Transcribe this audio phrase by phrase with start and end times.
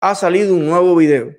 [0.00, 1.34] ha salido un nuevo video.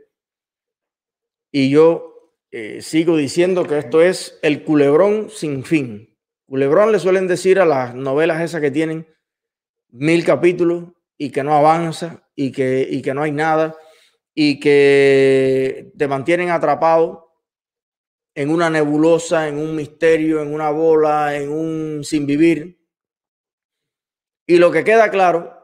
[1.51, 6.17] Y yo eh, sigo diciendo que esto es el culebrón sin fin.
[6.45, 9.07] Culebrón le suelen decir a las novelas esas que tienen
[9.89, 10.85] mil capítulos
[11.17, 13.75] y que no avanza y que, y que no hay nada
[14.33, 17.27] y que te mantienen atrapado
[18.35, 22.79] en una nebulosa, en un misterio, en una bola, en un sin vivir.
[24.45, 25.56] Y lo que queda claro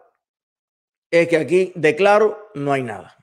[1.14, 3.16] es que aquí de claro no hay nada.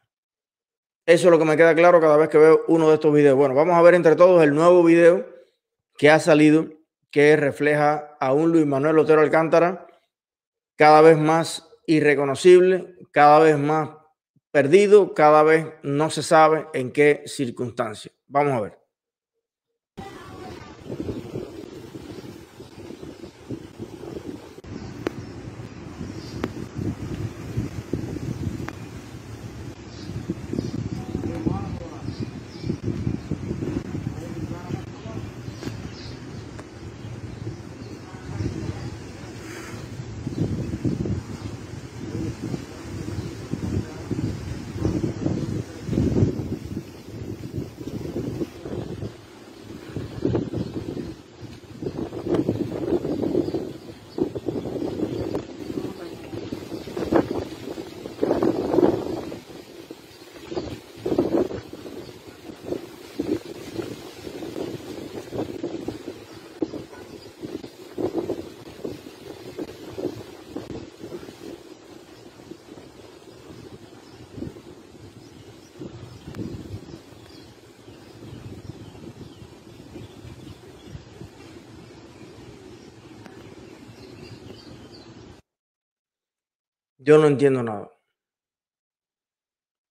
[1.06, 3.36] Eso es lo que me queda claro cada vez que veo uno de estos videos.
[3.36, 5.26] Bueno, vamos a ver entre todos el nuevo video
[5.98, 6.68] que ha salido
[7.10, 9.88] que refleja a un Luis Manuel Otero Alcántara
[10.76, 13.90] cada vez más irreconocible, cada vez más
[14.52, 18.12] perdido, cada vez no se sabe en qué circunstancia.
[18.28, 18.79] Vamos a ver.
[87.02, 87.90] Yo no entiendo nada.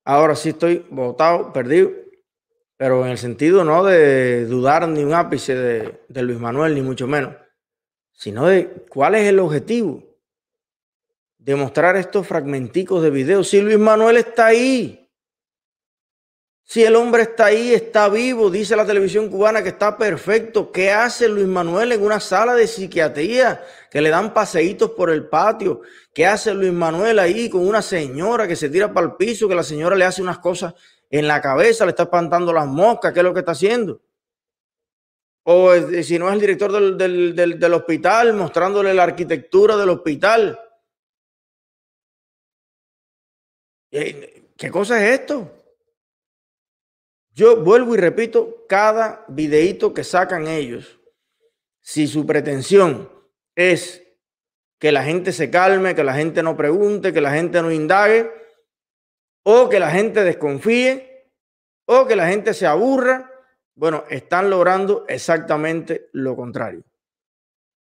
[0.05, 1.91] Ahora sí estoy votado, perdido,
[2.77, 6.81] pero en el sentido no de dudar ni un ápice de, de Luis Manuel, ni
[6.81, 7.35] mucho menos,
[8.13, 10.03] sino de cuál es el objetivo
[11.39, 13.43] de mostrar estos fragmenticos de video.
[13.43, 15.08] Si Luis Manuel está ahí,
[16.69, 20.71] si el hombre está ahí, está vivo, dice la televisión cubana que está perfecto.
[20.71, 23.65] ¿Qué hace Luis Manuel en una sala de psiquiatría?
[23.89, 25.81] Que le dan paseitos por el patio.
[26.13, 29.55] ¿Qué hace Luis Manuel ahí con una señora que se tira para el piso, que
[29.55, 30.75] la señora le hace unas cosas
[31.09, 33.13] en la cabeza, le está espantando las moscas?
[33.13, 34.03] ¿Qué es lo que está haciendo?
[35.45, 40.59] O si no es el director del, del hospital, mostrándole la arquitectura del hospital.
[43.89, 45.58] Eh, ¿Qué cosa es esto?
[47.39, 50.99] Yo vuelvo y repito, cada videíto que sacan ellos,
[51.79, 53.09] si su pretensión
[53.55, 54.03] es
[54.77, 58.29] que la gente se calme, que la gente no pregunte, que la gente no indague,
[59.43, 61.31] o que la gente desconfíe,
[61.85, 63.31] o que la gente se aburra,
[63.73, 66.83] bueno, están logrando exactamente lo contrario.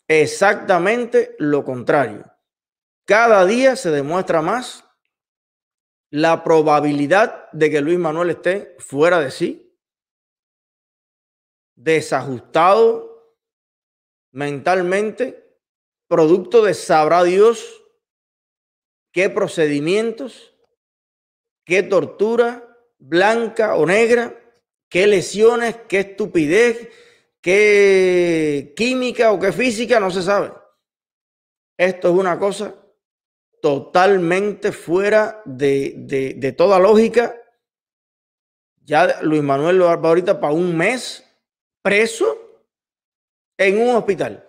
[0.06, 2.26] Exactamente lo contrario.
[3.06, 4.85] Cada día se demuestra más
[6.12, 9.78] la probabilidad de que Luis Manuel esté fuera de sí,
[11.76, 13.36] desajustado
[14.32, 15.60] mentalmente,
[16.08, 17.82] producto de sabrá Dios
[19.12, 20.54] qué procedimientos,
[21.66, 24.38] qué tortura, blanca o negra,
[24.90, 26.90] qué lesiones, qué estupidez,
[27.42, 30.52] qué química o qué física, no se sabe.
[31.78, 32.85] Esto es una cosa
[33.66, 37.36] totalmente fuera de, toda lógica.
[38.84, 41.26] Ya Luis Manuel lo va ahorita para un mes
[41.82, 42.62] preso
[43.58, 44.48] en un hospital.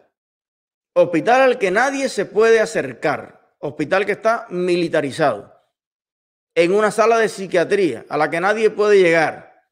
[0.95, 3.57] Hospital al que nadie se puede acercar.
[3.61, 5.51] Hospital que está militarizado.
[6.55, 9.67] En una sala de psiquiatría a la que nadie puede llegar.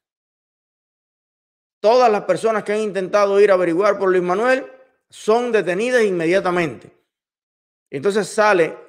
[1.79, 4.65] Todas las personas que han intentado ir a averiguar por Luis Manuel
[5.07, 6.97] son detenidas inmediatamente.
[7.91, 8.84] Entonces sale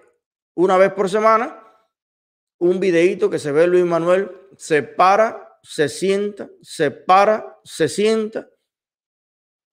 [0.57, 1.63] una vez por semana
[2.59, 8.49] un videíto que se ve Luis Manuel, se para, se sienta, se para, se sienta.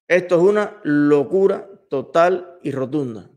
[0.06, 3.30] Esto es una locura total y rotunda.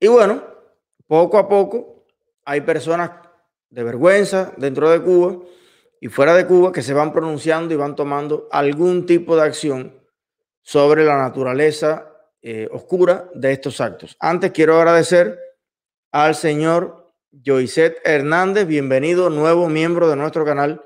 [0.00, 0.44] Y bueno,
[1.06, 2.06] poco a poco
[2.44, 3.10] hay personas
[3.70, 5.38] de vergüenza dentro de Cuba
[6.00, 10.02] y fuera de Cuba que se van pronunciando y van tomando algún tipo de acción
[10.62, 12.07] sobre la naturaleza
[12.50, 14.16] eh, oscura de estos actos.
[14.18, 15.38] Antes quiero agradecer
[16.10, 17.12] al señor
[17.44, 20.82] Joiset Hernández, bienvenido, nuevo miembro de nuestro canal.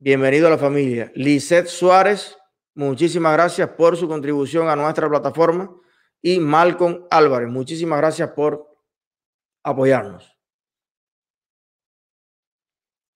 [0.00, 1.12] Bienvenido a la familia.
[1.14, 2.36] Lisette Suárez,
[2.74, 5.72] muchísimas gracias por su contribución a nuestra plataforma.
[6.20, 8.68] Y Malcolm Álvarez, muchísimas gracias por
[9.62, 10.36] apoyarnos.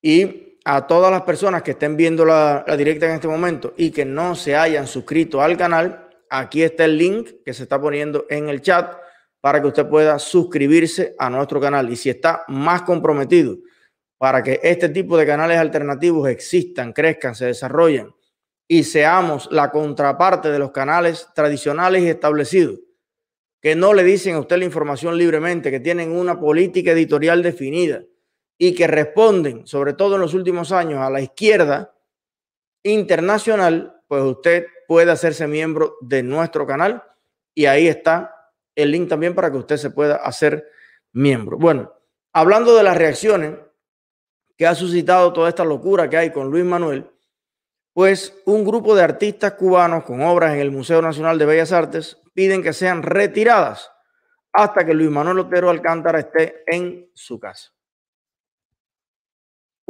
[0.01, 3.91] Y a todas las personas que estén viendo la, la directa en este momento y
[3.91, 8.25] que no se hayan suscrito al canal, aquí está el link que se está poniendo
[8.31, 8.97] en el chat
[9.41, 11.91] para que usted pueda suscribirse a nuestro canal.
[11.91, 13.57] Y si está más comprometido
[14.19, 18.15] para que este tipo de canales alternativos existan, crezcan, se desarrollen
[18.69, 22.79] y seamos la contraparte de los canales tradicionales y establecidos,
[23.61, 28.03] que no le dicen a usted la información libremente, que tienen una política editorial definida
[28.59, 31.95] y que responden, sobre todo en los últimos años, a la izquierda
[32.85, 37.05] internacional, pues usted puede hacerse miembro de nuestro canal
[37.55, 40.69] y ahí está el link también para que usted se pueda hacer
[41.13, 41.57] miembro.
[41.59, 41.93] Bueno,
[42.33, 43.55] hablando de las reacciones
[44.59, 47.09] que ha suscitado toda esta locura que hay con Luis Manuel,
[47.93, 52.19] pues un grupo de artistas cubanos con obras en el Museo Nacional de Bellas Artes
[52.35, 53.93] piden que sean retiradas
[54.53, 57.73] hasta que Luis Manuel Otero Alcántara esté en su casa.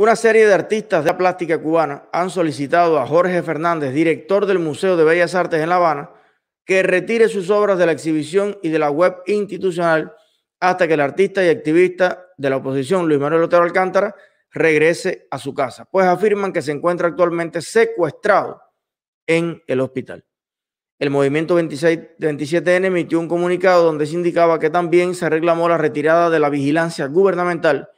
[0.00, 4.58] Una serie de artistas de la plástica cubana han solicitado a Jorge Fernández, director del
[4.58, 6.10] Museo de Bellas Artes en La Habana,
[6.64, 10.14] que retire sus obras de la exhibición y de la web institucional
[10.58, 14.14] hasta que el artista y activista de la oposición, Luis Manuel Otero Alcántara,
[14.50, 18.58] regrese a su casa, pues afirman que se encuentra actualmente secuestrado
[19.26, 20.24] en el hospital.
[20.98, 25.76] El movimiento 26, 27N emitió un comunicado donde se indicaba que también se reclamó la
[25.76, 27.90] retirada de la vigilancia gubernamental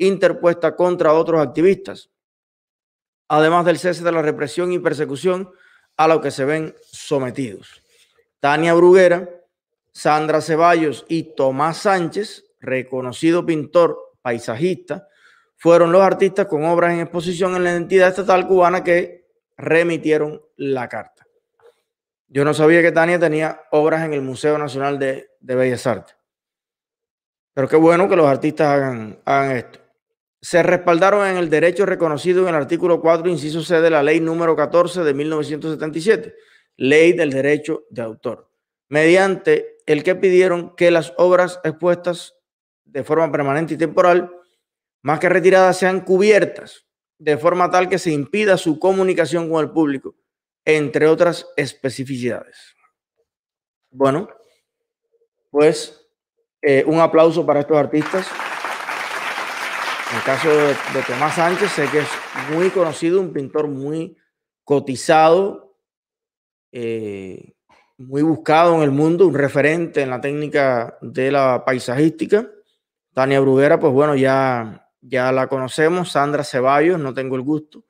[0.00, 2.10] interpuesta contra otros activistas,
[3.28, 5.50] además del cese de la represión y persecución
[5.96, 7.82] a lo que se ven sometidos.
[8.40, 9.28] Tania Bruguera,
[9.92, 15.08] Sandra Ceballos y Tomás Sánchez, reconocido pintor paisajista,
[15.56, 20.88] fueron los artistas con obras en exposición en la entidad estatal cubana que remitieron la
[20.88, 21.26] carta.
[22.28, 26.16] Yo no sabía que Tania tenía obras en el Museo Nacional de, Bellas Artes.
[27.52, 29.79] Pero qué bueno que los artistas hagan, hagan esto.
[30.42, 34.20] Se respaldaron en el derecho reconocido en el artículo 4, inciso C de la ley
[34.20, 36.34] número 14 de 1977
[36.80, 38.50] ley del derecho de autor,
[38.88, 42.34] mediante el que pidieron que las obras expuestas
[42.84, 44.32] de forma permanente y temporal,
[45.02, 46.86] más que retiradas, sean cubiertas
[47.18, 50.16] de forma tal que se impida su comunicación con el público,
[50.64, 52.74] entre otras especificidades.
[53.90, 54.30] Bueno,
[55.50, 56.08] pues
[56.62, 58.26] eh, un aplauso para estos artistas.
[60.10, 60.74] En el caso de,
[61.06, 62.08] Tomás Sánchez, sé que es
[62.52, 64.16] muy conocido, un pintor muy
[64.64, 65.76] cotizado,
[66.72, 67.54] eh,
[67.96, 72.50] muy buscado en el mundo, un referente en la técnica de la paisajística.
[73.14, 76.10] Tania Bruguera, pues bueno, ya, ya la conocemos.
[76.10, 77.84] Sandra Ceballos, no tengo el gusto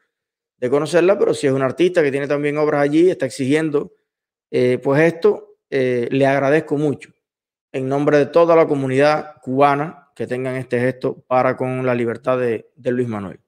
[0.59, 3.95] de conocerla, pero si es una artista que tiene también obras allí, está exigiendo,
[4.51, 7.11] eh, pues esto eh, le agradezco mucho
[7.73, 12.39] en nombre de toda la comunidad cubana que tengan este gesto para con la libertad
[12.39, 13.41] de Luis Manuel.